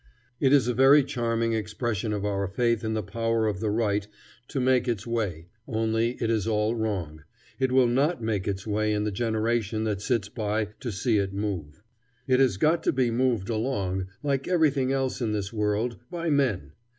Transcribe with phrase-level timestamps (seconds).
[0.39, 4.07] It is a very charming expression of our faith in the power of the right
[4.47, 7.23] to make its way, only it is all wrong:
[7.59, 11.35] it will not make its way in the generation that sits by to see it
[11.35, 11.83] move.
[12.25, 16.71] It has got to be moved along, like everything else in this world, by men.